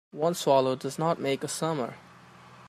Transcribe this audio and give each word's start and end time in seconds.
One 0.13 0.33
swallow 0.33 0.75
does 0.75 0.97
not 0.97 1.21
make 1.21 1.43
a 1.43 1.47
summer. 1.47 1.93